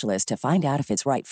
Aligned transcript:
to 0.00 0.36
find 0.36 0.64
out 0.64 0.80
if 0.80 0.90
it's 0.90 1.04
right. 1.04 1.26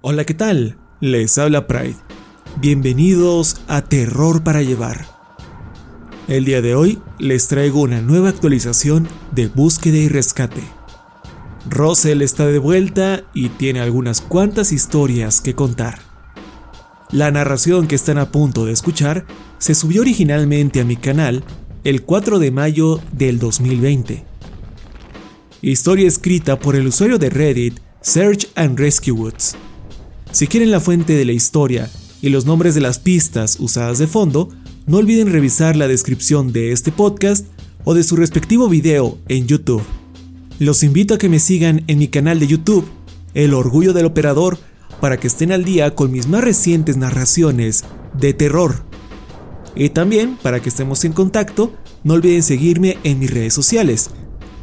Hola, 0.00 0.24
¿qué 0.24 0.34
tal? 0.34 0.76
Les 1.00 1.38
habla 1.38 1.66
Pride. 1.66 1.96
Bienvenidos 2.60 3.60
a 3.66 3.82
Terror 3.82 4.44
para 4.44 4.62
Llevar. 4.62 5.06
El 6.28 6.44
día 6.44 6.62
de 6.62 6.74
hoy 6.74 7.02
les 7.18 7.48
traigo 7.48 7.80
una 7.80 8.00
nueva 8.00 8.28
actualización 8.28 9.08
de 9.32 9.48
búsqueda 9.48 9.96
y 9.96 10.08
rescate. 10.08 10.62
Russell 11.68 12.22
está 12.22 12.46
de 12.46 12.58
vuelta 12.58 13.24
y 13.34 13.48
tiene 13.48 13.80
algunas 13.80 14.20
cuantas 14.20 14.70
historias 14.70 15.40
que 15.40 15.54
contar. 15.54 15.98
La 17.10 17.30
narración 17.30 17.88
que 17.88 17.96
están 17.96 18.18
a 18.18 18.30
punto 18.30 18.66
de 18.66 18.72
escuchar 18.72 19.26
se 19.58 19.74
subió 19.74 20.02
originalmente 20.02 20.80
a 20.80 20.84
mi 20.84 20.96
canal 20.96 21.42
el 21.82 22.02
4 22.02 22.38
de 22.38 22.50
mayo 22.52 23.00
del 23.12 23.38
2020 23.38 24.27
Historia 25.60 26.06
escrita 26.06 26.60
por 26.60 26.76
el 26.76 26.86
usuario 26.86 27.18
de 27.18 27.30
Reddit 27.30 27.80
Search 28.00 28.46
and 28.54 28.78
Rescue 28.78 29.10
Woods. 29.10 29.56
Si 30.30 30.46
quieren 30.46 30.70
la 30.70 30.78
fuente 30.78 31.14
de 31.14 31.24
la 31.24 31.32
historia 31.32 31.90
y 32.22 32.28
los 32.28 32.46
nombres 32.46 32.76
de 32.76 32.80
las 32.80 33.00
pistas 33.00 33.56
usadas 33.58 33.98
de 33.98 34.06
fondo, 34.06 34.50
no 34.86 34.98
olviden 34.98 35.32
revisar 35.32 35.74
la 35.74 35.88
descripción 35.88 36.52
de 36.52 36.70
este 36.70 36.92
podcast 36.92 37.44
o 37.82 37.94
de 37.94 38.04
su 38.04 38.14
respectivo 38.14 38.68
video 38.68 39.18
en 39.26 39.48
YouTube. 39.48 39.82
Los 40.60 40.84
invito 40.84 41.14
a 41.14 41.18
que 41.18 41.28
me 41.28 41.40
sigan 41.40 41.82
en 41.88 41.98
mi 41.98 42.06
canal 42.06 42.38
de 42.38 42.46
YouTube, 42.46 42.86
El 43.34 43.52
Orgullo 43.52 43.92
del 43.92 44.06
Operador, 44.06 44.58
para 45.00 45.18
que 45.18 45.26
estén 45.26 45.50
al 45.50 45.64
día 45.64 45.96
con 45.96 46.12
mis 46.12 46.28
más 46.28 46.44
recientes 46.44 46.96
narraciones 46.96 47.84
de 48.16 48.32
terror. 48.32 48.84
Y 49.74 49.88
también, 49.88 50.38
para 50.40 50.62
que 50.62 50.68
estemos 50.68 51.04
en 51.04 51.12
contacto, 51.12 51.72
no 52.04 52.14
olviden 52.14 52.44
seguirme 52.44 52.96
en 53.02 53.18
mis 53.18 53.32
redes 53.32 53.54
sociales. 53.54 54.10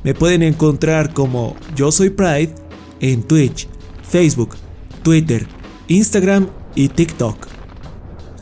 Me 0.06 0.14
pueden 0.14 0.44
encontrar 0.44 1.14
como 1.14 1.56
Yo 1.75 1.92
Soy 1.92 2.11
Pride 2.11 2.53
en 3.00 3.23
Twitch, 3.23 3.67
Facebook, 4.08 4.56
Twitter, 5.02 5.48
Instagram 5.88 6.48
y 6.75 6.89
TikTok. 6.89 7.48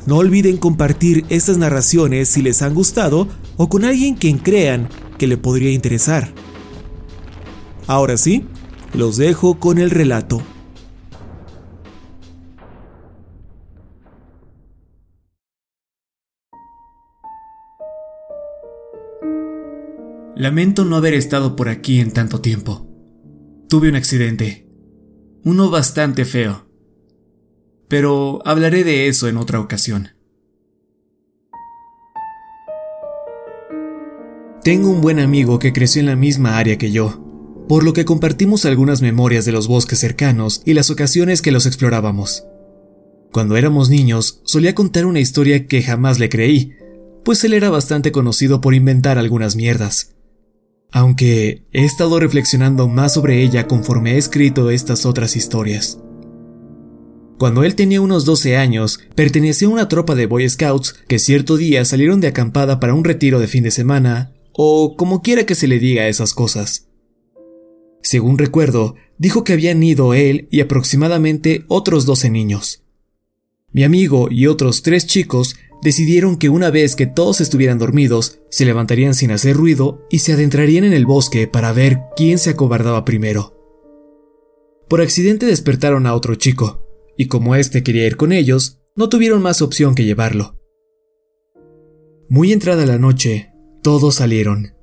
No 0.05 0.17
olviden 0.17 0.57
compartir 0.57 1.23
estas 1.29 1.57
narraciones 1.57 2.27
si 2.27 2.41
les 2.41 2.61
han 2.61 2.73
gustado 2.73 3.29
o 3.55 3.69
con 3.69 3.85
alguien 3.85 4.15
quien 4.15 4.39
crean 4.39 4.89
que 5.17 5.25
le 5.25 5.37
podría 5.37 5.71
interesar. 5.71 6.33
Ahora 7.87 8.17
sí, 8.17 8.43
los 8.93 9.15
dejo 9.15 9.57
con 9.57 9.77
el 9.77 9.89
relato. 9.89 10.41
Lamento 20.43 20.83
no 20.83 20.97
haber 20.97 21.13
estado 21.13 21.55
por 21.55 21.69
aquí 21.69 22.01
en 22.01 22.11
tanto 22.11 22.41
tiempo. 22.41 22.85
Tuve 23.69 23.87
un 23.87 23.95
accidente. 23.95 24.67
Uno 25.45 25.69
bastante 25.69 26.25
feo. 26.25 26.67
Pero 27.87 28.41
hablaré 28.43 28.83
de 28.83 29.07
eso 29.07 29.29
en 29.29 29.37
otra 29.37 29.61
ocasión. 29.61 30.09
Tengo 34.65 34.89
un 34.89 34.99
buen 34.99 35.19
amigo 35.19 35.59
que 35.59 35.71
creció 35.71 36.01
en 36.01 36.07
la 36.07 36.17
misma 36.17 36.57
área 36.57 36.77
que 36.77 36.91
yo, 36.91 37.23
por 37.69 37.85
lo 37.85 37.93
que 37.93 38.03
compartimos 38.03 38.65
algunas 38.65 39.01
memorias 39.01 39.45
de 39.45 39.53
los 39.53 39.69
bosques 39.69 39.99
cercanos 39.99 40.61
y 40.65 40.73
las 40.73 40.89
ocasiones 40.89 41.41
que 41.41 41.53
los 41.53 41.65
explorábamos. 41.65 42.43
Cuando 43.31 43.55
éramos 43.55 43.89
niños, 43.89 44.41
solía 44.43 44.75
contar 44.75 45.05
una 45.05 45.21
historia 45.21 45.67
que 45.67 45.81
jamás 45.81 46.19
le 46.19 46.27
creí, 46.27 46.73
pues 47.23 47.45
él 47.45 47.53
era 47.53 47.69
bastante 47.69 48.11
conocido 48.11 48.59
por 48.59 48.73
inventar 48.73 49.17
algunas 49.17 49.55
mierdas 49.55 50.12
aunque 50.93 51.63
he 51.73 51.83
estado 51.83 52.19
reflexionando 52.19 52.87
más 52.87 53.15
sobre 53.15 53.41
ella 53.41 53.67
conforme 53.67 54.13
he 54.13 54.17
escrito 54.17 54.69
estas 54.69 55.07
otras 55.07 55.35
historias. 55.35 55.99
Cuando 57.39 57.63
él 57.63 57.73
tenía 57.75 57.99
unos 57.99 58.25
12 58.25 58.57
años, 58.57 58.99
pertenecía 59.15 59.67
a 59.67 59.71
una 59.71 59.87
tropa 59.89 60.13
de 60.13 60.27
Boy 60.27 60.47
Scouts 60.47 60.93
que 61.07 61.17
cierto 61.17 61.57
día 61.57 61.83
salieron 61.83 62.21
de 62.21 62.27
acampada 62.27 62.79
para 62.79 62.93
un 62.93 63.03
retiro 63.03 63.39
de 63.39 63.47
fin 63.47 63.63
de 63.63 63.71
semana, 63.71 64.33
o 64.53 64.95
como 64.95 65.23
quiera 65.23 65.47
que 65.47 65.55
se 65.55 65.67
le 65.67 65.79
diga 65.79 66.07
esas 66.07 66.35
cosas. 66.35 66.87
Según 68.03 68.37
recuerdo, 68.37 68.93
dijo 69.17 69.43
que 69.43 69.53
habían 69.53 69.81
ido 69.81 70.13
él 70.13 70.47
y 70.51 70.61
aproximadamente 70.61 71.65
otros 71.69 72.05
12 72.05 72.29
niños. 72.29 72.83
Mi 73.71 73.83
amigo 73.83 74.27
y 74.29 74.45
otros 74.45 74.83
tres 74.83 75.07
chicos 75.07 75.55
decidieron 75.83 76.37
que 76.37 76.49
una 76.49 76.71
vez 76.71 76.95
que 76.95 77.05
todos 77.05 77.41
estuvieran 77.41 77.77
dormidos, 77.77 78.39
se 78.49 78.65
levantarían 78.65 79.13
sin 79.13 79.31
hacer 79.31 79.55
ruido 79.55 80.07
y 80.09 80.19
se 80.19 80.33
adentrarían 80.33 80.85
en 80.85 80.93
el 80.93 81.05
bosque 81.05 81.47
para 81.47 81.73
ver 81.73 81.99
quién 82.15 82.39
se 82.39 82.51
acobardaba 82.51 83.03
primero. 83.03 83.53
Por 84.87 85.01
accidente 85.01 85.45
despertaron 85.45 86.07
a 86.07 86.15
otro 86.15 86.35
chico, 86.35 86.85
y 87.17 87.27
como 87.27 87.55
éste 87.55 87.83
quería 87.83 88.07
ir 88.07 88.15
con 88.15 88.31
ellos, 88.31 88.79
no 88.95 89.09
tuvieron 89.09 89.41
más 89.41 89.61
opción 89.61 89.93
que 89.93 90.05
llevarlo. 90.05 90.57
Muy 92.29 92.53
entrada 92.53 92.85
la 92.85 92.97
noche, 92.97 93.51
todos 93.81 94.15
salieron. 94.15 94.75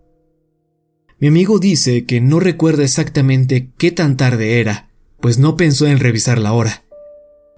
Mi 1.18 1.28
amigo 1.28 1.58
dice 1.58 2.04
que 2.04 2.20
no 2.20 2.40
recuerda 2.40 2.84
exactamente 2.84 3.72
qué 3.78 3.90
tan 3.90 4.16
tarde 4.16 4.60
era, 4.60 4.90
pues 5.20 5.38
no 5.38 5.56
pensó 5.56 5.86
en 5.86 5.98
revisar 5.98 6.38
la 6.38 6.52
hora, 6.52 6.84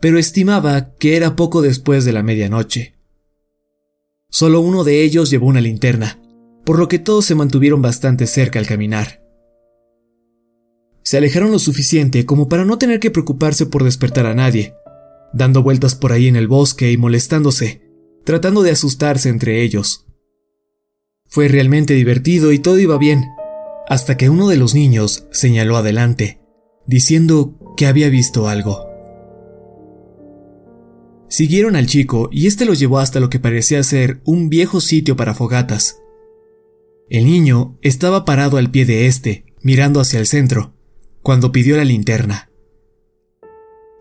pero 0.01 0.19
estimaba 0.19 0.95
que 0.95 1.17
era 1.17 1.37
poco 1.37 1.63
después 1.63 2.05
de 2.05 2.13
la 2.13 2.23
medianoche. 2.23 2.92
Solo 4.35 4.63
uno 4.63 4.83
de 4.83 5.05
ellos 5.05 5.29
llevó 5.29 5.47
una 5.47 5.61
linterna, 5.61 6.19
por 6.65 6.79
lo 6.79 6.89
que 6.89 6.99
todos 6.99 7.27
se 7.27 7.35
mantuvieron 7.35 7.83
bastante 7.83 8.27
cerca 8.27 8.59
al 8.59 8.67
caminar. 8.67 9.23
Se 11.03 11.19
alejaron 11.19 11.53
lo 11.53 11.59
suficiente 11.59 12.25
como 12.25 12.49
para 12.49 12.65
no 12.65 12.79
tener 12.79 12.99
que 12.99 13.11
preocuparse 13.11 13.67
por 13.67 13.85
despertar 13.85 14.25
a 14.25 14.35
nadie, 14.35 14.75
dando 15.35 15.63
vueltas 15.63 15.95
por 15.95 16.13
ahí 16.13 16.29
en 16.29 16.37
el 16.37 16.49
bosque 16.49 16.91
y 16.91 16.97
molestándose, 16.97 17.83
tratando 18.25 18.63
de 18.63 18.71
asustarse 18.71 19.29
entre 19.29 19.63
ellos. 19.63 20.07
Fue 21.29 21.49
realmente 21.49 21.93
divertido 21.93 22.53
y 22.53 22.59
todo 22.59 22.79
iba 22.79 22.97
bien, 22.97 23.27
hasta 23.87 24.17
que 24.17 24.31
uno 24.31 24.49
de 24.49 24.57
los 24.57 24.75
niños 24.75 25.27
señaló 25.31 25.77
adelante, 25.77 26.41
diciendo 26.87 27.75
que 27.77 27.87
había 27.87 28.09
visto 28.09 28.49
algo. 28.49 28.92
Siguieron 31.33 31.77
al 31.77 31.87
chico 31.87 32.29
y 32.31 32.47
este 32.47 32.67
los 32.67 32.79
llevó 32.79 32.99
hasta 32.99 33.19
lo 33.19 33.31
que 33.31 33.39
parecía 33.39 33.83
ser 33.83 34.21
un 34.27 34.51
viejo 34.51 34.83
sitio 34.83 35.17
para 35.17 35.33
fogatas. 35.33 36.03
El 37.09 37.25
niño 37.25 37.79
estaba 37.81 38.27
parado 38.27 38.59
al 38.59 38.71
pie 38.71 38.85
de 38.85 39.07
este, 39.07 39.47
mirando 39.63 39.99
hacia 39.99 40.21
el 40.21 40.27
centro, 40.27 40.75
cuando 41.23 41.51
pidió 41.51 41.79
la 41.79 41.87
linterna. 41.87 42.51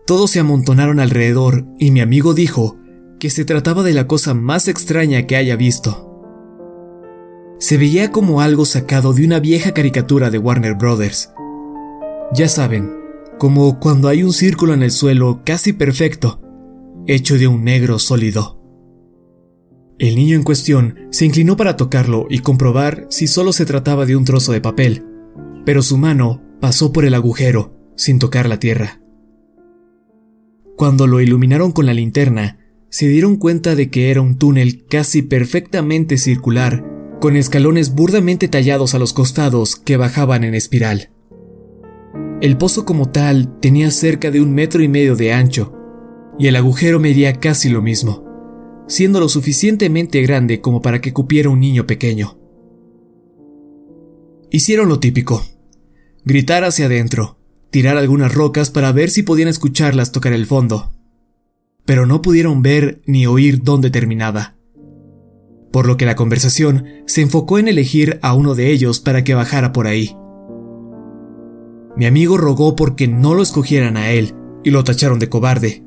Todos 0.06 0.30
se 0.30 0.40
amontonaron 0.40 1.00
alrededor 1.00 1.64
y 1.78 1.90
mi 1.90 2.02
amigo 2.02 2.34
dijo 2.34 2.76
que 3.18 3.30
se 3.30 3.46
trataba 3.46 3.82
de 3.82 3.94
la 3.94 4.06
cosa 4.06 4.34
más 4.34 4.68
extraña 4.68 5.26
que 5.26 5.36
haya 5.36 5.56
visto. 5.56 6.10
Se 7.58 7.78
veía 7.78 8.12
como 8.12 8.42
algo 8.42 8.66
sacado 8.66 9.14
de 9.14 9.24
una 9.24 9.40
vieja 9.40 9.72
caricatura 9.72 10.28
de 10.28 10.36
Warner 10.36 10.74
Brothers. 10.74 11.30
Ya 12.34 12.50
saben, 12.50 12.92
como 13.38 13.80
cuando 13.80 14.08
hay 14.08 14.22
un 14.22 14.34
círculo 14.34 14.74
en 14.74 14.82
el 14.82 14.90
suelo 14.90 15.40
casi 15.46 15.72
perfecto 15.72 16.41
hecho 17.06 17.38
de 17.38 17.46
un 17.46 17.64
negro 17.64 17.98
sólido. 17.98 18.60
El 19.98 20.16
niño 20.16 20.36
en 20.36 20.42
cuestión 20.42 20.96
se 21.10 21.24
inclinó 21.24 21.56
para 21.56 21.76
tocarlo 21.76 22.26
y 22.28 22.40
comprobar 22.40 23.06
si 23.10 23.26
solo 23.26 23.52
se 23.52 23.66
trataba 23.66 24.06
de 24.06 24.16
un 24.16 24.24
trozo 24.24 24.52
de 24.52 24.60
papel, 24.60 25.04
pero 25.64 25.82
su 25.82 25.96
mano 25.98 26.42
pasó 26.60 26.92
por 26.92 27.04
el 27.04 27.14
agujero 27.14 27.76
sin 27.96 28.18
tocar 28.18 28.48
la 28.48 28.58
tierra. 28.58 29.00
Cuando 30.76 31.06
lo 31.06 31.20
iluminaron 31.20 31.72
con 31.72 31.86
la 31.86 31.94
linterna, 31.94 32.58
se 32.88 33.06
dieron 33.08 33.36
cuenta 33.36 33.74
de 33.74 33.90
que 33.90 34.10
era 34.10 34.20
un 34.20 34.36
túnel 34.36 34.84
casi 34.86 35.22
perfectamente 35.22 36.18
circular, 36.18 36.84
con 37.20 37.36
escalones 37.36 37.94
burdamente 37.94 38.48
tallados 38.48 38.94
a 38.94 38.98
los 38.98 39.12
costados 39.12 39.76
que 39.76 39.96
bajaban 39.96 40.42
en 40.44 40.54
espiral. 40.54 41.10
El 42.40 42.56
pozo 42.56 42.84
como 42.84 43.08
tal 43.08 43.60
tenía 43.60 43.90
cerca 43.92 44.32
de 44.32 44.40
un 44.40 44.52
metro 44.52 44.82
y 44.82 44.88
medio 44.88 45.14
de 45.14 45.32
ancho, 45.32 45.72
y 46.38 46.46
el 46.46 46.56
agujero 46.56 46.98
medía 47.00 47.40
casi 47.40 47.68
lo 47.68 47.82
mismo, 47.82 48.24
siendo 48.88 49.20
lo 49.20 49.28
suficientemente 49.28 50.22
grande 50.22 50.60
como 50.60 50.80
para 50.82 51.00
que 51.00 51.12
cupiera 51.12 51.50
un 51.50 51.60
niño 51.60 51.86
pequeño. 51.86 52.38
Hicieron 54.50 54.88
lo 54.88 55.00
típico, 55.00 55.42
gritar 56.24 56.64
hacia 56.64 56.86
adentro, 56.86 57.38
tirar 57.70 57.96
algunas 57.96 58.34
rocas 58.34 58.70
para 58.70 58.92
ver 58.92 59.10
si 59.10 59.22
podían 59.22 59.48
escucharlas 59.48 60.12
tocar 60.12 60.32
el 60.32 60.46
fondo, 60.46 60.92
pero 61.84 62.06
no 62.06 62.22
pudieron 62.22 62.62
ver 62.62 63.00
ni 63.06 63.26
oír 63.26 63.62
dónde 63.62 63.90
terminaba. 63.90 64.54
Por 65.72 65.86
lo 65.86 65.96
que 65.96 66.04
la 66.04 66.16
conversación 66.16 66.84
se 67.06 67.22
enfocó 67.22 67.58
en 67.58 67.68
elegir 67.68 68.18
a 68.20 68.34
uno 68.34 68.54
de 68.54 68.70
ellos 68.70 69.00
para 69.00 69.24
que 69.24 69.34
bajara 69.34 69.72
por 69.72 69.86
ahí. 69.86 70.14
Mi 71.96 72.06
amigo 72.06 72.36
rogó 72.36 72.76
porque 72.76 73.08
no 73.08 73.34
lo 73.34 73.42
escogieran 73.42 73.96
a 73.96 74.10
él 74.10 74.34
y 74.64 74.70
lo 74.70 74.84
tacharon 74.84 75.18
de 75.18 75.28
cobarde, 75.28 75.82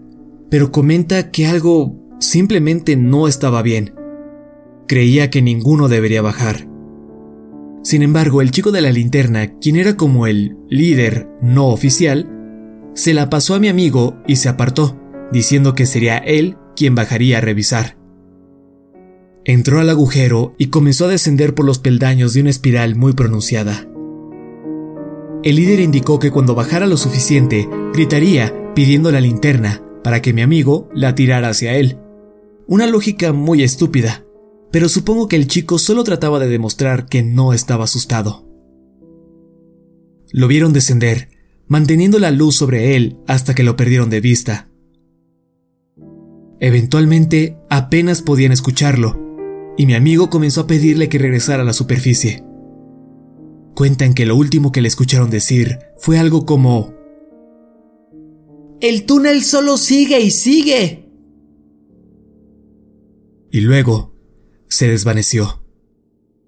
pero 0.56 0.72
comenta 0.72 1.31
que 1.31 1.48
algo 1.48 1.98
simplemente 2.18 2.96
no 2.96 3.28
estaba 3.28 3.62
bien. 3.62 3.94
Creía 4.88 5.30
que 5.30 5.42
ninguno 5.42 5.90
debería 5.90 6.22
bajar. 6.22 6.69
Sin 7.84 8.02
embargo, 8.02 8.42
el 8.42 8.52
chico 8.52 8.72
de 8.72 8.80
la 8.80 8.94
linterna, 8.94 9.60
quien 9.60 9.75
era 9.75 9.98
como 9.98 10.28
el 10.28 10.56
líder 10.69 11.28
no 11.42 11.68
oficial, 11.68 12.31
se 12.94 13.13
la 13.13 13.30
pasó 13.30 13.54
a 13.54 13.60
mi 13.60 13.68
amigo 13.68 14.16
y 14.28 14.38
se 14.38 14.48
apartó, 14.48 14.98
diciendo 15.30 15.75
que 15.75 15.86
sería 15.86 16.19
él 16.19 16.56
quien 16.74 16.96
bajaría 16.96 17.40
a 17.40 17.42
revisar. 17.42 17.98
Entró 19.44 19.81
al 19.81 19.90
agujero 19.90 20.56
y 20.57 20.68
comenzó 20.68 21.04
a 21.04 21.10
descender 21.10 21.54
por 21.54 21.66
los 21.66 21.80
peldaños 21.80 22.34
de 22.34 22.40
una 22.40 22.50
espiral 22.50 22.96
muy 22.96 23.12
pronunciada. 23.12 23.90
El 25.44 25.57
líder 25.57 25.81
indicó 25.81 26.18
que 26.18 26.31
cuando 26.31 26.56
bajara 26.56 26.88
lo 26.88 26.96
suficiente, 26.96 27.68
gritaría 27.94 28.74
pidiendo 28.74 29.12
la 29.12 29.19
linterna 29.19 29.81
para 30.06 30.22
que 30.22 30.34
mi 30.34 30.44
amigo 30.44 30.88
la 30.94 31.16
tirara 31.16 31.50
hacia 31.50 31.74
él. 31.74 31.98
Una 32.68 32.86
lógica 32.86 33.34
muy 33.34 33.63
estúpida, 33.63 34.24
pero 34.72 34.88
supongo 34.88 35.28
que 35.28 35.36
el 35.36 35.48
chico 35.48 35.80
solo 35.80 36.04
trataba 36.04 36.38
de 36.38 36.48
demostrar 36.48 37.07
que 37.07 37.24
no 37.24 37.54
estaba 37.54 37.86
asustado. 37.86 38.48
Lo 40.31 40.48
vieron 40.48 40.74
descender, 40.74 41.30
manteniendo 41.68 42.19
la 42.19 42.30
luz 42.30 42.56
sobre 42.56 42.96
él 42.96 43.18
hasta 43.25 43.56
que 43.56 43.63
lo 43.63 43.75
perdieron 43.75 44.12
de 44.12 44.22
vista. 44.22 44.69
Eventualmente 46.60 47.57
apenas 47.72 48.22
podían 48.22 48.52
escucharlo, 48.52 49.19
y 49.75 49.88
mi 49.88 49.96
amigo 49.96 50.30
comenzó 50.30 50.62
a 50.62 50.68
pedirle 50.68 51.10
que 51.10 51.18
regresara 51.18 51.63
a 51.63 51.66
la 51.66 51.74
superficie. 51.74 52.44
Cuentan 53.74 54.13
que 54.13 54.28
lo 54.28 54.36
último 54.36 54.72
que 54.72 54.84
le 54.84 54.88
escucharon 54.88 55.31
decir 55.31 55.80
fue 55.98 56.19
algo 56.19 56.46
como... 56.46 56.94
El 58.87 59.07
túnel 59.07 59.43
solo 59.43 59.77
sigue 59.77 60.19
y 60.19 60.29
sigue. 60.29 61.09
Y 63.51 63.61
luego 63.61 64.13
se 64.69 64.87
desvaneció. 64.87 65.63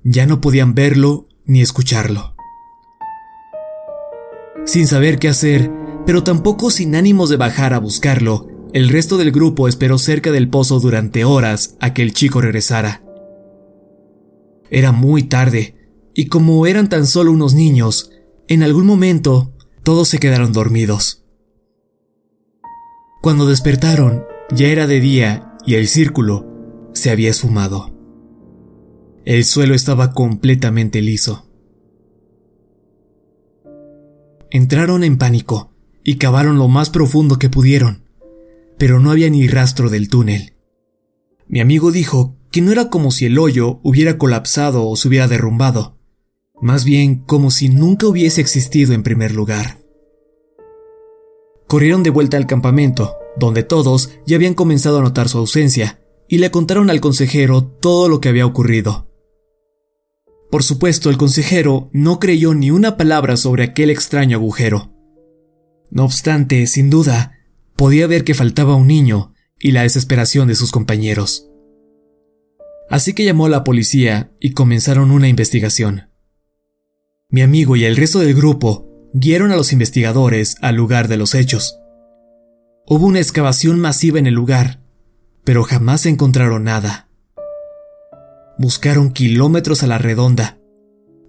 Ya 0.03 0.27
no 0.27 0.39
podían 0.39 0.75
verlo 0.75 1.29
ni 1.45 1.63
escucharlo. 1.63 2.35
Sin 4.67 4.85
saber 4.85 5.17
qué 5.17 5.29
hacer, 5.29 5.71
pero 6.05 6.23
tampoco 6.23 6.69
sin 6.69 6.95
ánimos 6.95 7.31
de 7.31 7.37
bajar 7.37 7.73
a 7.73 7.79
buscarlo, 7.79 8.47
el 8.71 8.89
resto 8.89 9.17
del 9.17 9.31
grupo 9.31 9.67
esperó 9.67 9.97
cerca 9.97 10.31
del 10.31 10.47
pozo 10.47 10.79
durante 10.79 11.25
horas 11.25 11.75
a 11.79 11.95
que 11.95 12.03
el 12.03 12.13
chico 12.13 12.39
regresara. 12.39 13.01
Era 14.69 14.91
muy 14.91 15.23
tarde, 15.23 15.89
y 16.13 16.27
como 16.27 16.67
eran 16.67 16.87
tan 16.87 17.07
solo 17.07 17.31
unos 17.31 17.55
niños, 17.55 18.11
en 18.47 18.61
algún 18.61 18.85
momento 18.85 19.55
todos 19.81 20.07
se 20.07 20.19
quedaron 20.19 20.53
dormidos. 20.53 21.23
Cuando 23.27 23.45
despertaron, 23.45 24.23
ya 24.51 24.67
era 24.67 24.87
de 24.87 25.01
día 25.01 25.53
y 25.65 25.75
el 25.75 25.89
círculo 25.89 26.47
se 26.93 27.09
había 27.09 27.29
esfumado. 27.29 27.93
El 29.25 29.43
suelo 29.43 29.75
estaba 29.75 30.13
completamente 30.13 31.01
liso. 31.01 31.45
Entraron 34.49 35.03
en 35.03 35.17
pánico 35.17 35.73
y 36.05 36.15
cavaron 36.15 36.57
lo 36.57 36.69
más 36.69 36.89
profundo 36.89 37.37
que 37.37 37.49
pudieron, 37.49 38.05
pero 38.77 39.01
no 39.01 39.11
había 39.11 39.29
ni 39.29 39.45
rastro 39.49 39.89
del 39.89 40.07
túnel. 40.07 40.53
Mi 41.49 41.59
amigo 41.59 41.91
dijo 41.91 42.37
que 42.49 42.61
no 42.61 42.71
era 42.71 42.89
como 42.89 43.11
si 43.11 43.25
el 43.25 43.39
hoyo 43.39 43.81
hubiera 43.83 44.17
colapsado 44.17 44.87
o 44.87 44.95
se 44.95 45.09
hubiera 45.09 45.27
derrumbado, 45.27 45.97
más 46.61 46.85
bien 46.85 47.25
como 47.25 47.51
si 47.51 47.67
nunca 47.67 48.07
hubiese 48.07 48.39
existido 48.39 48.93
en 48.93 49.03
primer 49.03 49.33
lugar. 49.33 49.79
Corrieron 51.67 52.03
de 52.03 52.09
vuelta 52.09 52.37
al 52.37 52.47
campamento, 52.47 53.17
donde 53.37 53.63
todos 53.63 54.11
ya 54.25 54.37
habían 54.37 54.53
comenzado 54.53 54.99
a 54.99 55.01
notar 55.01 55.29
su 55.29 55.37
ausencia, 55.37 56.01
y 56.27 56.39
le 56.39 56.51
contaron 56.51 56.89
al 56.89 57.01
consejero 57.01 57.63
todo 57.63 58.09
lo 58.09 58.19
que 58.19 58.29
había 58.29 58.45
ocurrido. 58.45 59.07
Por 60.49 60.63
supuesto, 60.63 61.09
el 61.09 61.17
consejero 61.17 61.89
no 61.91 62.19
creyó 62.19 62.53
ni 62.53 62.71
una 62.71 62.95
palabra 62.95 63.35
sobre 63.35 63.63
aquel 63.63 63.89
extraño 63.89 64.37
agujero. 64.37 64.93
No 65.89 66.05
obstante, 66.05 66.65
sin 66.67 66.89
duda, 66.89 67.33
podía 67.75 68.07
ver 68.07 68.23
que 68.23 68.33
faltaba 68.33 68.75
un 68.75 68.87
niño 68.87 69.33
y 69.59 69.71
la 69.71 69.83
desesperación 69.83 70.47
de 70.47 70.55
sus 70.55 70.71
compañeros. 70.71 71.49
Así 72.89 73.13
que 73.13 73.25
llamó 73.25 73.47
a 73.47 73.49
la 73.49 73.65
policía 73.65 74.31
y 74.39 74.53
comenzaron 74.53 75.11
una 75.11 75.27
investigación. 75.27 76.09
Mi 77.29 77.41
amigo 77.41 77.75
y 77.75 77.83
el 77.83 77.97
resto 77.97 78.19
del 78.19 78.33
grupo 78.33 78.86
guiaron 79.13 79.51
a 79.51 79.55
los 79.55 79.73
investigadores 79.73 80.57
al 80.61 80.75
lugar 80.75 81.07
de 81.07 81.17
los 81.17 81.35
hechos. 81.35 81.79
Hubo 82.85 83.05
una 83.05 83.19
excavación 83.19 83.79
masiva 83.79 84.19
en 84.19 84.27
el 84.27 84.33
lugar, 84.33 84.81
pero 85.43 85.63
jamás 85.63 86.05
encontraron 86.05 86.63
nada. 86.63 87.09
Buscaron 88.57 89.11
kilómetros 89.11 89.83
a 89.83 89.87
la 89.87 89.97
redonda. 89.97 90.57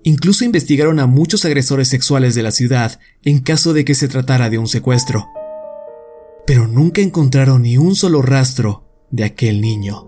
Incluso 0.03 0.45
investigaron 0.45 1.01
a 1.01 1.07
muchos 1.07 1.45
agresores 1.45 1.89
sexuales 1.89 2.35
de 2.35 2.43
la 2.43 2.53
ciudad 2.53 3.01
en 3.23 3.41
caso 3.41 3.73
de 3.75 3.85
que 3.85 3.95
se 3.95 4.09
tratara 4.09 4.49
de 4.51 4.59
un 4.59 4.69
secuestro. 4.69 5.27
Pero 6.47 6.67
nunca 6.67 7.03
encontraron 7.03 7.63
ni 7.63 7.77
un 7.77 7.95
solo 7.95 8.23
rastro 8.23 8.89
de 9.11 9.25
aquel 9.25 9.61
niño. 9.61 10.08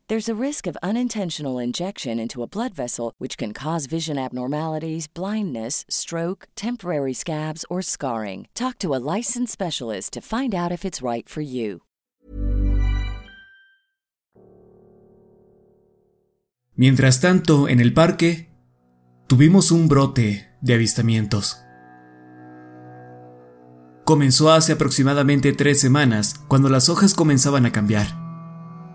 There's 0.11 0.27
a 0.27 0.35
risk 0.35 0.67
of 0.67 0.77
unintentional 0.83 1.57
injection 1.57 2.19
into 2.19 2.43
a 2.43 2.45
blood 2.45 2.73
vessel, 2.73 3.13
which 3.17 3.37
can 3.37 3.53
cause 3.53 3.85
vision 3.85 4.17
abnormalities, 4.17 5.07
blindness, 5.07 5.85
stroke, 5.87 6.49
temporary 6.53 7.13
scabs, 7.13 7.65
or 7.69 7.81
scarring. 7.81 8.49
Talk 8.53 8.77
to 8.79 8.93
a 8.93 8.99
licensed 8.99 9.53
specialist 9.53 10.11
to 10.11 10.19
find 10.19 10.53
out 10.53 10.69
if 10.69 10.83
it's 10.83 11.01
right 11.01 11.29
for 11.29 11.39
you. 11.39 11.83
Mientras 16.75 17.21
tanto, 17.21 17.69
en 17.69 17.79
el 17.79 17.93
parque, 17.93 18.49
tuvimos 19.27 19.71
un 19.71 19.87
brote 19.87 20.45
de 20.59 20.73
avistamientos. 20.73 21.63
Comenzó 24.03 24.51
hace 24.51 24.73
aproximadamente 24.73 25.53
tres 25.53 25.79
semanas, 25.79 26.35
cuando 26.49 26.67
las 26.67 26.89
hojas 26.89 27.13
comenzaban 27.13 27.65
a 27.65 27.71
cambiar 27.71 28.20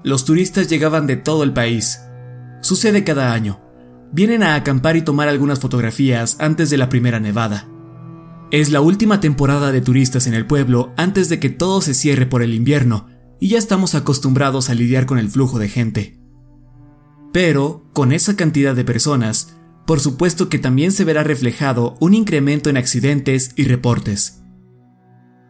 los 0.06 0.24
turistas 0.24 0.68
llegaban 0.68 1.08
de 1.08 1.16
todo 1.16 1.42
el 1.42 1.52
país. 1.52 2.00
Sucede 2.60 3.02
cada 3.02 3.32
año. 3.32 3.60
Vienen 4.12 4.44
a 4.44 4.54
acampar 4.54 4.96
y 4.96 5.02
tomar 5.02 5.26
algunas 5.26 5.58
fotografías 5.58 6.36
antes 6.38 6.70
de 6.70 6.76
la 6.76 6.88
primera 6.88 7.18
nevada. 7.18 7.68
Es 8.52 8.70
la 8.70 8.80
última 8.80 9.18
temporada 9.18 9.72
de 9.72 9.80
turistas 9.80 10.28
en 10.28 10.34
el 10.34 10.46
pueblo 10.46 10.92
antes 10.96 11.28
de 11.28 11.40
que 11.40 11.50
todo 11.50 11.80
se 11.80 11.92
cierre 11.92 12.24
por 12.24 12.42
el 12.42 12.54
invierno 12.54 13.08
y 13.40 13.48
ya 13.48 13.58
estamos 13.58 13.96
acostumbrados 13.96 14.70
a 14.70 14.74
lidiar 14.74 15.06
con 15.06 15.18
el 15.18 15.28
flujo 15.28 15.58
de 15.58 15.68
gente. 15.68 16.20
Pero, 17.32 17.90
con 17.92 18.12
esa 18.12 18.36
cantidad 18.36 18.76
de 18.76 18.84
personas, 18.84 19.56
por 19.88 19.98
supuesto 19.98 20.48
que 20.48 20.60
también 20.60 20.92
se 20.92 21.02
verá 21.02 21.24
reflejado 21.24 21.96
un 21.98 22.14
incremento 22.14 22.70
en 22.70 22.76
accidentes 22.76 23.50
y 23.56 23.64
reportes. 23.64 24.44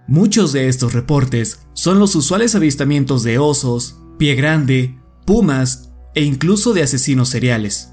Muchos 0.09 0.55
de 0.55 0.69
estos 0.69 0.95
reportes 0.95 1.67
son 1.75 1.99
los 1.99 2.15
usuales 2.15 2.55
avistamientos 2.55 3.23
de 3.23 3.39
osos, 3.39 4.01
pie 4.19 4.35
grande, 4.35 4.99
pumas 5.25 5.93
e 6.15 6.23
incluso 6.23 6.73
de 6.73 6.83
asesinos 6.83 7.29
seriales. 7.29 7.93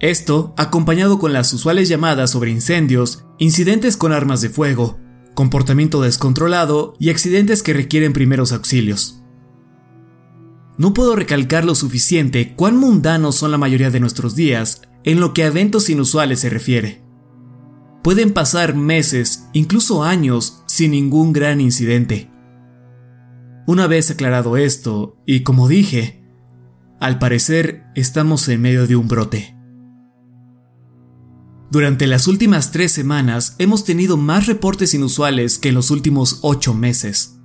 Esto 0.00 0.54
acompañado 0.56 1.18
con 1.18 1.32
las 1.32 1.52
usuales 1.52 1.88
llamadas 1.88 2.30
sobre 2.30 2.50
incendios, 2.50 3.24
incidentes 3.38 3.96
con 3.96 4.12
armas 4.12 4.40
de 4.40 4.48
fuego, 4.48 4.98
comportamiento 5.34 6.00
descontrolado 6.00 6.94
y 6.98 7.10
accidentes 7.10 7.62
que 7.62 7.74
requieren 7.74 8.12
primeros 8.12 8.52
auxilios. 8.52 9.22
No 10.78 10.94
puedo 10.94 11.16
recalcar 11.16 11.66
lo 11.66 11.74
suficiente 11.74 12.54
cuán 12.56 12.78
mundanos 12.78 13.36
son 13.36 13.50
la 13.50 13.58
mayoría 13.58 13.90
de 13.90 14.00
nuestros 14.00 14.34
días 14.34 14.80
en 15.04 15.20
lo 15.20 15.34
que 15.34 15.44
a 15.44 15.48
eventos 15.48 15.90
inusuales 15.90 16.40
se 16.40 16.48
refiere. 16.48 17.02
Pueden 18.02 18.32
pasar 18.32 18.74
meses, 18.74 19.44
incluso 19.52 20.02
años, 20.02 20.62
sin 20.66 20.92
ningún 20.92 21.34
gran 21.34 21.60
incidente. 21.60 22.29
Una 23.70 23.86
vez 23.86 24.10
aclarado 24.10 24.56
esto, 24.56 25.16
y 25.26 25.44
como 25.44 25.68
dije, 25.68 26.24
al 26.98 27.20
parecer 27.20 27.84
estamos 27.94 28.48
en 28.48 28.60
medio 28.60 28.88
de 28.88 28.96
un 28.96 29.06
brote. 29.06 29.56
Durante 31.70 32.08
las 32.08 32.26
últimas 32.26 32.72
tres 32.72 32.90
semanas 32.90 33.54
hemos 33.60 33.84
tenido 33.84 34.16
más 34.16 34.48
reportes 34.48 34.92
inusuales 34.92 35.60
que 35.60 35.68
en 35.68 35.76
los 35.76 35.92
últimos 35.92 36.40
ocho 36.42 36.74
meses. 36.74 37.38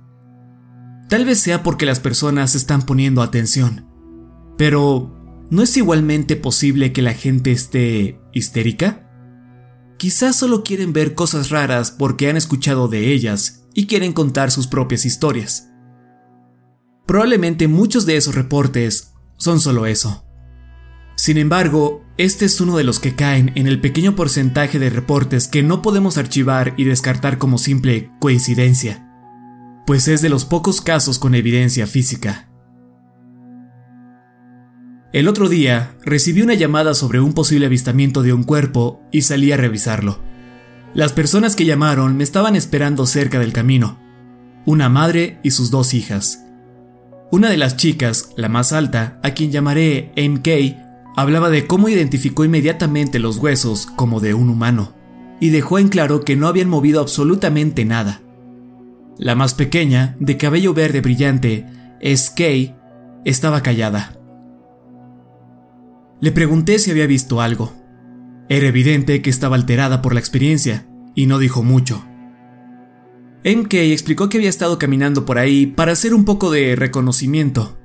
Tal 1.08 1.24
vez 1.24 1.38
sea 1.38 1.62
porque 1.62 1.86
las 1.86 2.00
personas 2.00 2.56
están 2.56 2.82
poniendo 2.82 3.22
atención. 3.22 3.86
Pero, 4.58 5.14
¿no 5.52 5.62
es 5.62 5.76
igualmente 5.76 6.34
posible 6.34 6.92
que 6.92 7.02
la 7.02 7.14
gente 7.14 7.52
esté 7.52 8.20
histérica? 8.32 9.08
Quizás 9.96 10.34
solo 10.34 10.64
quieren 10.64 10.92
ver 10.92 11.14
cosas 11.14 11.50
raras 11.50 11.92
porque 11.92 12.28
han 12.28 12.36
escuchado 12.36 12.88
de 12.88 13.12
ellas 13.12 13.68
y 13.74 13.86
quieren 13.86 14.12
contar 14.12 14.50
sus 14.50 14.66
propias 14.66 15.06
historias. 15.06 15.70
Probablemente 17.06 17.68
muchos 17.68 18.04
de 18.04 18.16
esos 18.16 18.34
reportes 18.34 19.14
son 19.36 19.60
solo 19.60 19.86
eso. 19.86 20.24
Sin 21.16 21.38
embargo, 21.38 22.04
este 22.18 22.44
es 22.44 22.60
uno 22.60 22.76
de 22.76 22.84
los 22.84 22.98
que 23.00 23.14
caen 23.14 23.52
en 23.54 23.66
el 23.66 23.80
pequeño 23.80 24.16
porcentaje 24.16 24.78
de 24.78 24.90
reportes 24.90 25.48
que 25.48 25.62
no 25.62 25.82
podemos 25.82 26.18
archivar 26.18 26.74
y 26.76 26.84
descartar 26.84 27.38
como 27.38 27.58
simple 27.58 28.10
coincidencia, 28.20 29.06
pues 29.86 30.08
es 30.08 30.20
de 30.20 30.28
los 30.28 30.44
pocos 30.44 30.80
casos 30.80 31.18
con 31.18 31.34
evidencia 31.34 31.86
física. 31.86 32.50
El 35.12 35.28
otro 35.28 35.48
día 35.48 35.96
recibí 36.04 36.42
una 36.42 36.54
llamada 36.54 36.92
sobre 36.92 37.20
un 37.20 37.32
posible 37.32 37.66
avistamiento 37.66 38.22
de 38.22 38.32
un 38.32 38.42
cuerpo 38.42 39.00
y 39.12 39.22
salí 39.22 39.52
a 39.52 39.56
revisarlo. 39.56 40.18
Las 40.92 41.12
personas 41.12 41.56
que 41.56 41.64
llamaron 41.64 42.16
me 42.16 42.24
estaban 42.24 42.56
esperando 42.56 43.06
cerca 43.06 43.38
del 43.38 43.52
camino, 43.52 43.98
una 44.66 44.88
madre 44.88 45.38
y 45.42 45.52
sus 45.52 45.70
dos 45.70 45.94
hijas. 45.94 46.45
Una 47.30 47.50
de 47.50 47.56
las 47.56 47.76
chicas, 47.76 48.30
la 48.36 48.48
más 48.48 48.72
alta, 48.72 49.18
a 49.22 49.30
quien 49.30 49.50
llamaré 49.50 50.12
MK, 50.16 51.16
hablaba 51.16 51.50
de 51.50 51.66
cómo 51.66 51.88
identificó 51.88 52.44
inmediatamente 52.44 53.18
los 53.18 53.38
huesos 53.38 53.86
como 53.86 54.20
de 54.20 54.34
un 54.34 54.48
humano, 54.48 54.94
y 55.40 55.50
dejó 55.50 55.78
en 55.78 55.88
claro 55.88 56.20
que 56.20 56.36
no 56.36 56.46
habían 56.46 56.68
movido 56.68 57.00
absolutamente 57.00 57.84
nada. 57.84 58.20
La 59.18 59.34
más 59.34 59.54
pequeña, 59.54 60.14
de 60.20 60.36
cabello 60.36 60.72
verde 60.72 61.00
brillante, 61.00 61.66
Skay, 62.04 62.76
estaba 63.24 63.62
callada. 63.62 64.12
Le 66.20 66.30
pregunté 66.30 66.78
si 66.78 66.92
había 66.92 67.06
visto 67.06 67.40
algo. 67.40 67.72
Era 68.48 68.68
evidente 68.68 69.20
que 69.20 69.30
estaba 69.30 69.56
alterada 69.56 70.00
por 70.00 70.14
la 70.14 70.20
experiencia, 70.20 70.86
y 71.14 71.26
no 71.26 71.38
dijo 71.38 71.64
mucho. 71.64 72.04
MK 73.46 73.74
explicó 73.74 74.28
que 74.28 74.38
había 74.38 74.48
estado 74.48 74.76
caminando 74.76 75.24
por 75.24 75.38
ahí 75.38 75.66
para 75.66 75.92
hacer 75.92 76.14
un 76.14 76.24
poco 76.24 76.50
de 76.50 76.74
reconocimiento. 76.74 77.78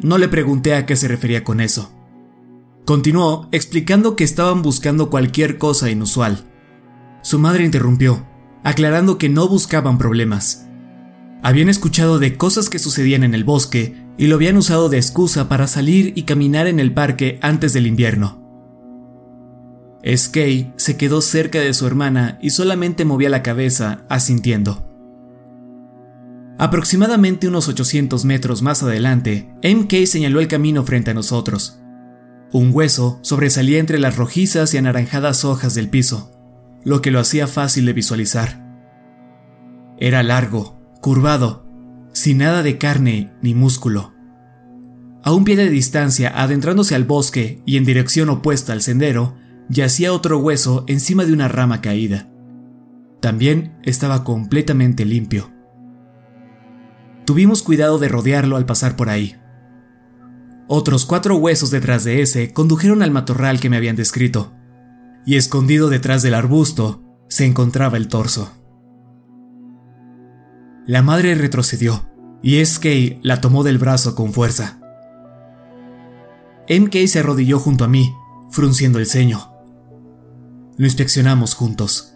No 0.00 0.18
le 0.18 0.28
pregunté 0.28 0.74
a 0.74 0.84
qué 0.84 0.96
se 0.96 1.08
refería 1.08 1.44
con 1.44 1.62
eso. 1.62 1.94
Continuó 2.84 3.48
explicando 3.52 4.16
que 4.16 4.24
estaban 4.24 4.60
buscando 4.60 5.08
cualquier 5.08 5.56
cosa 5.56 5.90
inusual. 5.90 6.44
Su 7.22 7.38
madre 7.38 7.64
interrumpió, 7.64 8.26
aclarando 8.62 9.16
que 9.16 9.30
no 9.30 9.48
buscaban 9.48 9.96
problemas. 9.96 10.68
Habían 11.42 11.70
escuchado 11.70 12.18
de 12.18 12.36
cosas 12.36 12.68
que 12.68 12.78
sucedían 12.78 13.24
en 13.24 13.32
el 13.32 13.44
bosque 13.44 13.96
y 14.18 14.26
lo 14.26 14.34
habían 14.34 14.58
usado 14.58 14.90
de 14.90 14.98
excusa 14.98 15.48
para 15.48 15.68
salir 15.68 16.12
y 16.16 16.24
caminar 16.24 16.66
en 16.66 16.80
el 16.80 16.92
parque 16.92 17.38
antes 17.40 17.72
del 17.72 17.86
invierno. 17.86 18.39
Skay 20.06 20.72
se 20.76 20.96
quedó 20.96 21.20
cerca 21.20 21.60
de 21.60 21.74
su 21.74 21.86
hermana 21.86 22.38
y 22.40 22.50
solamente 22.50 23.04
movía 23.04 23.28
la 23.28 23.42
cabeza 23.42 24.02
asintiendo. 24.08 24.86
Aproximadamente 26.58 27.48
unos 27.48 27.68
800 27.68 28.24
metros 28.24 28.62
más 28.62 28.82
adelante, 28.82 29.50
MK 29.62 30.06
señaló 30.06 30.40
el 30.40 30.48
camino 30.48 30.84
frente 30.84 31.10
a 31.10 31.14
nosotros. 31.14 31.80
Un 32.52 32.70
hueso 32.72 33.18
sobresalía 33.22 33.78
entre 33.78 33.98
las 33.98 34.16
rojizas 34.16 34.74
y 34.74 34.78
anaranjadas 34.78 35.44
hojas 35.44 35.74
del 35.74 35.88
piso, 35.88 36.32
lo 36.84 37.00
que 37.00 37.10
lo 37.10 37.20
hacía 37.20 37.46
fácil 37.46 37.86
de 37.86 37.92
visualizar. 37.92 38.62
Era 39.98 40.22
largo, 40.22 40.78
curvado, 41.00 41.64
sin 42.12 42.38
nada 42.38 42.62
de 42.62 42.76
carne 42.76 43.32
ni 43.40 43.54
músculo. 43.54 44.12
A 45.22 45.32
un 45.32 45.44
pie 45.44 45.56
de 45.56 45.68
distancia, 45.68 46.32
adentrándose 46.34 46.94
al 46.94 47.04
bosque 47.04 47.62
y 47.66 47.76
en 47.76 47.84
dirección 47.84 48.30
opuesta 48.30 48.72
al 48.72 48.82
sendero, 48.82 49.36
yacía 49.70 50.12
otro 50.12 50.38
hueso 50.38 50.84
encima 50.88 51.24
de 51.24 51.32
una 51.32 51.48
rama 51.48 51.80
caída. 51.80 52.28
También 53.20 53.78
estaba 53.84 54.24
completamente 54.24 55.04
limpio. 55.04 55.50
Tuvimos 57.24 57.62
cuidado 57.62 57.98
de 57.98 58.08
rodearlo 58.08 58.56
al 58.56 58.66
pasar 58.66 58.96
por 58.96 59.08
ahí. 59.08 59.36
Otros 60.66 61.06
cuatro 61.06 61.36
huesos 61.36 61.70
detrás 61.70 62.04
de 62.04 62.20
ese 62.20 62.52
condujeron 62.52 63.02
al 63.02 63.12
matorral 63.12 63.60
que 63.60 63.70
me 63.70 63.76
habían 63.76 63.96
descrito, 63.96 64.52
y 65.24 65.36
escondido 65.36 65.88
detrás 65.88 66.22
del 66.22 66.34
arbusto 66.34 67.04
se 67.28 67.46
encontraba 67.46 67.96
el 67.96 68.08
torso. 68.08 68.52
La 70.86 71.02
madre 71.02 71.34
retrocedió, 71.36 72.08
y 72.42 72.64
SK 72.64 73.20
la 73.22 73.40
tomó 73.40 73.62
del 73.62 73.78
brazo 73.78 74.14
con 74.14 74.32
fuerza. 74.32 74.80
MK 76.68 77.06
se 77.06 77.20
arrodilló 77.20 77.58
junto 77.58 77.84
a 77.84 77.88
mí, 77.88 78.12
frunciendo 78.50 78.98
el 78.98 79.06
ceño. 79.06 79.49
Lo 80.80 80.86
inspeccionamos 80.86 81.52
juntos. 81.52 82.14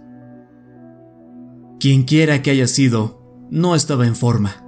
Quien 1.79 2.05
quiera 2.05 2.41
que 2.41 2.51
haya 2.51 2.67
sido, 2.67 3.47
no 3.51 3.75
estaba 3.75 4.07
en 4.07 4.17
forma. 4.17 4.65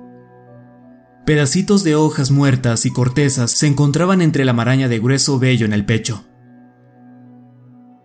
Pedacitos 1.25 1.83
de 1.83 1.95
hojas 1.95 2.31
muertas 2.31 2.85
y 2.85 2.91
cortezas 2.91 3.53
se 3.53 3.67
encontraban 3.67 4.21
entre 4.21 4.45
la 4.45 4.53
maraña 4.53 4.89
de 4.89 4.99
grueso 4.99 5.39
vello 5.39 5.65
en 5.65 5.73
el 5.73 5.87
pecho. 5.87 6.27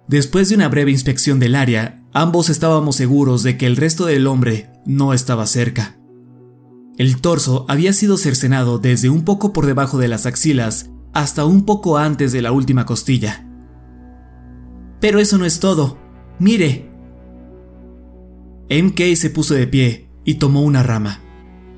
Después 0.07 0.47
de 0.47 0.55
una 0.55 0.69
breve 0.69 0.91
inspección 0.91 1.39
del 1.39 1.55
área, 1.55 2.01
ambos 2.13 2.47
estábamos 2.47 2.95
seguros 2.95 3.43
de 3.43 3.57
que 3.57 3.65
el 3.65 3.75
resto 3.75 4.05
del 4.05 4.27
hombre 4.27 4.71
no 4.85 5.11
estaba 5.11 5.45
cerca. 5.45 5.97
El 6.97 7.19
torso 7.19 7.65
había 7.67 7.91
sido 7.91 8.15
cercenado 8.15 8.79
desde 8.79 9.09
un 9.09 9.25
poco 9.25 9.51
por 9.51 9.65
debajo 9.65 9.97
de 9.97 10.07
las 10.07 10.25
axilas 10.25 10.89
hasta 11.11 11.43
un 11.43 11.65
poco 11.65 11.97
antes 11.97 12.31
de 12.31 12.41
la 12.41 12.53
última 12.53 12.85
costilla. 12.85 13.50
Pero 15.01 15.19
eso 15.19 15.37
no 15.37 15.43
es 15.43 15.59
todo. 15.59 15.97
Mire. 16.39 16.89
MK 18.69 19.15
se 19.15 19.29
puso 19.29 19.53
de 19.53 19.67
pie 19.67 20.07
y 20.23 20.35
tomó 20.35 20.61
una 20.61 20.81
rama 20.81 21.19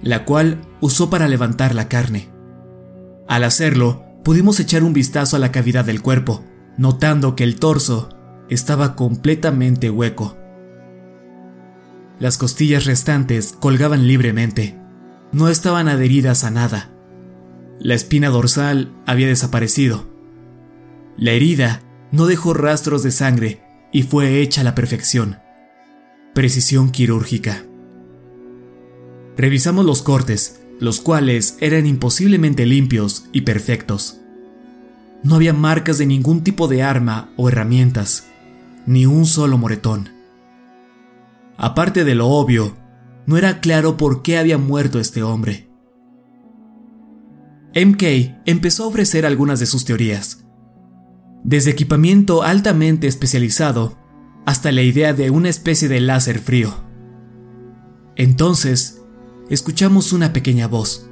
la 0.04 0.26
cual 0.26 0.62
usó 0.82 1.10
para 1.10 1.28
levantar 1.28 1.74
la 1.74 1.88
carne. 1.88 2.30
Al 3.28 3.44
hacerlo, 3.46 4.04
pudimos 4.24 4.60
echar 4.60 4.84
un 4.84 4.94
vistazo 4.94 5.38
a 5.38 5.40
la 5.40 5.52
cavidad 5.52 5.86
del 5.86 6.02
cuerpo, 6.02 6.44
notando 6.78 7.36
que 7.36 7.46
el 7.46 7.56
torso 7.56 8.10
estaba 8.50 8.96
completamente 8.96 9.90
hueco. 9.90 10.38
Las 12.20 12.38
costillas 12.38 12.86
restantes 12.86 13.56
colgaban 13.60 14.08
libremente, 14.08 14.78
no 15.32 15.48
estaban 15.48 15.88
adheridas 15.88 16.44
a 16.44 16.52
nada. 16.52 16.90
La 17.80 17.96
espina 17.96 18.30
dorsal 18.30 18.94
había 19.06 19.28
desaparecido. 19.28 20.06
La 21.18 21.32
herida 21.32 21.82
no 22.14 22.28
dejó 22.28 22.54
rastros 22.54 23.02
de 23.02 23.10
sangre 23.10 23.60
y 23.92 24.04
fue 24.04 24.40
hecha 24.40 24.62
a 24.62 24.64
la 24.64 24.76
perfección. 24.76 25.40
Precisión 26.36 26.92
quirúrgica. 26.92 27.66
Revisamos 29.36 29.84
los 29.84 30.04
cortes, 30.04 30.62
los 30.80 31.02
cuales 31.02 31.58
eran 31.60 31.88
imposiblemente 31.88 32.68
limpios 32.68 33.26
y 33.32 33.42
perfectos. 33.42 34.20
No 35.24 35.34
había 35.34 35.54
marcas 35.54 35.98
de 35.98 36.06
ningún 36.06 36.44
tipo 36.44 36.68
de 36.68 36.84
arma 36.84 37.32
o 37.36 37.50
herramientas, 37.50 38.28
ni 38.86 39.08
un 39.08 39.26
solo 39.26 39.58
moretón. 39.58 40.10
Aparte 41.58 42.04
de 42.04 42.14
lo 42.14 42.28
obvio, 42.28 42.78
no 43.26 43.38
era 43.38 43.60
claro 43.60 43.98
por 43.98 44.22
qué 44.22 44.38
había 44.38 44.60
muerto 44.60 45.00
este 45.00 45.24
hombre. 45.24 45.68
MK 47.74 48.44
empezó 48.46 48.84
a 48.84 48.88
ofrecer 48.88 49.26
algunas 49.26 49.60
de 49.60 49.66
sus 49.66 49.84
teorías, 49.84 50.43
desde 51.44 51.72
equipamiento 51.72 52.44
altamente 52.44 53.08
especializado 53.08 53.98
hasta 54.46 54.72
la 54.72 54.82
idea 54.82 55.14
de 55.14 55.30
una 55.30 55.50
especie 55.50 55.88
de 55.88 56.00
láser 56.00 56.40
frío. 56.40 56.74
Entonces, 58.16 59.02
escuchamos 59.50 60.14
una 60.14 60.34
pequeña 60.34 60.68
voz. 60.68 61.10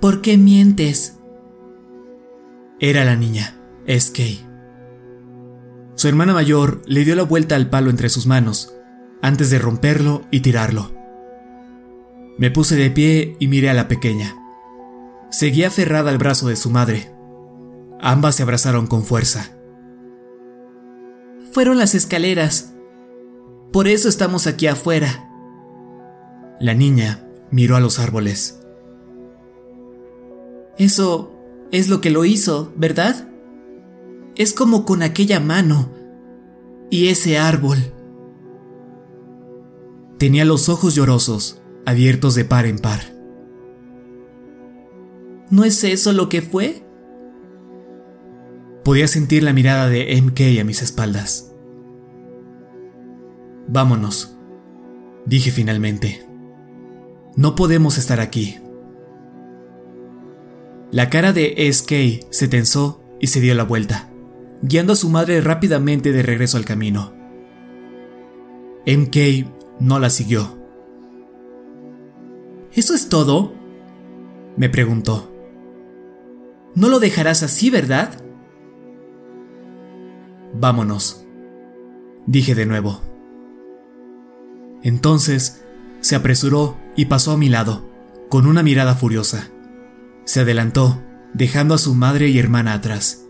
¿Por 0.00 0.20
qué 0.20 0.36
mientes? 0.36 1.18
Era 2.80 3.04
la 3.04 3.16
niña, 3.16 3.56
SK. 3.86 4.20
Su 5.94 6.08
hermana 6.08 6.34
mayor 6.34 6.82
le 6.86 7.04
dio 7.04 7.14
la 7.14 7.22
vuelta 7.22 7.54
al 7.54 7.70
palo 7.70 7.90
entre 7.90 8.08
sus 8.08 8.26
manos, 8.26 8.74
antes 9.22 9.50
de 9.50 9.58
romperlo 9.58 10.22
y 10.30 10.40
tirarlo. 10.40 10.92
Me 12.36 12.50
puse 12.50 12.74
de 12.74 12.90
pie 12.90 13.36
y 13.38 13.46
miré 13.46 13.70
a 13.70 13.74
la 13.74 13.86
pequeña. 13.86 14.36
Seguía 15.30 15.68
aferrada 15.68 16.10
al 16.10 16.18
brazo 16.18 16.48
de 16.48 16.56
su 16.56 16.68
madre. 16.68 17.13
Ambas 18.06 18.34
se 18.34 18.42
abrazaron 18.42 18.86
con 18.86 19.02
fuerza. 19.02 19.56
Fueron 21.52 21.78
las 21.78 21.94
escaleras. 21.94 22.74
Por 23.72 23.88
eso 23.88 24.10
estamos 24.10 24.46
aquí 24.46 24.66
afuera. 24.66 25.26
La 26.60 26.74
niña 26.74 27.26
miró 27.50 27.76
a 27.76 27.80
los 27.80 27.98
árboles. 27.98 28.60
Eso 30.76 31.32
es 31.72 31.88
lo 31.88 32.02
que 32.02 32.10
lo 32.10 32.26
hizo, 32.26 32.74
¿verdad? 32.76 33.26
Es 34.36 34.52
como 34.52 34.84
con 34.84 35.02
aquella 35.02 35.40
mano 35.40 35.88
y 36.90 37.08
ese 37.08 37.38
árbol. 37.38 37.78
Tenía 40.18 40.44
los 40.44 40.68
ojos 40.68 40.94
llorosos, 40.94 41.62
abiertos 41.86 42.34
de 42.34 42.44
par 42.44 42.66
en 42.66 42.78
par. 42.78 43.00
¿No 45.48 45.64
es 45.64 45.82
eso 45.84 46.12
lo 46.12 46.28
que 46.28 46.42
fue? 46.42 46.83
Podía 48.84 49.08
sentir 49.08 49.42
la 49.42 49.54
mirada 49.54 49.88
de 49.88 50.20
MK 50.20 50.60
a 50.60 50.64
mis 50.64 50.82
espaldas. 50.82 51.50
Vámonos, 53.66 54.36
dije 55.24 55.50
finalmente. 55.50 56.28
No 57.34 57.54
podemos 57.54 57.96
estar 57.96 58.20
aquí. 58.20 58.58
La 60.90 61.08
cara 61.08 61.32
de 61.32 61.72
SK 61.72 62.30
se 62.30 62.46
tensó 62.46 63.02
y 63.20 63.28
se 63.28 63.40
dio 63.40 63.54
la 63.54 63.64
vuelta, 63.64 64.10
guiando 64.60 64.92
a 64.92 64.96
su 64.96 65.08
madre 65.08 65.40
rápidamente 65.40 66.12
de 66.12 66.22
regreso 66.22 66.58
al 66.58 66.66
camino. 66.66 67.14
MK 68.86 69.48
no 69.80 69.98
la 69.98 70.10
siguió. 70.10 70.58
¿Eso 72.74 72.94
es 72.94 73.08
todo? 73.08 73.54
me 74.56 74.68
preguntó. 74.68 75.32
No 76.74 76.88
lo 76.88 77.00
dejarás 77.00 77.42
así, 77.42 77.70
¿verdad? 77.70 78.23
Vámonos, 80.54 81.26
dije 82.26 82.54
de 82.54 82.66
nuevo. 82.66 83.00
Entonces 84.82 85.64
se 86.00 86.14
apresuró 86.14 86.78
y 86.96 87.06
pasó 87.06 87.32
a 87.32 87.36
mi 87.36 87.48
lado, 87.48 87.90
con 88.28 88.46
una 88.46 88.62
mirada 88.62 88.94
furiosa. 88.94 89.50
Se 90.24 90.40
adelantó, 90.40 91.02
dejando 91.32 91.74
a 91.74 91.78
su 91.78 91.94
madre 91.94 92.28
y 92.28 92.38
hermana 92.38 92.74
atrás. 92.74 93.26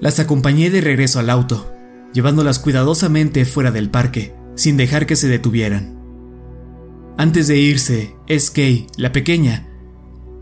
Las 0.00 0.20
acompañé 0.20 0.70
de 0.70 0.80
regreso 0.80 1.18
al 1.18 1.30
auto, 1.30 1.72
llevándolas 2.12 2.58
cuidadosamente 2.58 3.44
fuera 3.44 3.70
del 3.70 3.90
parque, 3.90 4.34
sin 4.54 4.76
dejar 4.76 5.06
que 5.06 5.16
se 5.16 5.28
detuvieran. 5.28 5.98
Antes 7.16 7.48
de 7.48 7.58
irse, 7.58 8.14
SK, 8.28 8.98
la 8.98 9.12
pequeña, 9.12 9.68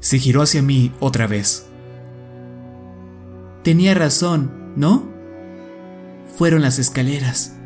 se 0.01 0.19
giró 0.19 0.43
hacia 0.43 0.63
mí 0.63 0.93
otra 1.01 1.27
vez. 1.27 1.70
Tenía 3.63 3.95
razón, 3.95 4.73
¿no? 4.77 5.09
Fueron 6.37 6.63
las 6.63 6.79
escaleras. 6.79 7.57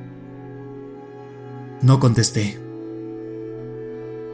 No 1.82 2.00
contesté. 2.00 2.58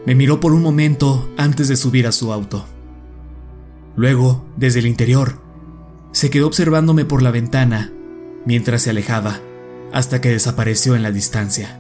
Me 0.07 0.14
miró 0.14 0.40
por 0.40 0.53
un 0.53 0.62
momento 0.62 1.29
antes 1.37 1.68
de 1.68 1.77
subir 1.77 2.07
a 2.07 2.12
su 2.12 2.33
auto. 2.33 2.64
Luego, 3.96 4.46
desde 4.57 4.79
el 4.79 4.87
interior, 4.87 5.42
se 6.12 6.31
quedó 6.31 6.46
observándome 6.46 7.05
por 7.05 7.23
la 7.23 7.31
ventana 7.31 7.92
mientras 8.46 8.83
se 8.83 8.90
alejaba 8.90 9.40
hasta 9.92 10.20
que 10.20 10.31
desapareció 10.31 10.96
en 10.96 11.03
la 11.03 11.11
distancia. 11.11 11.80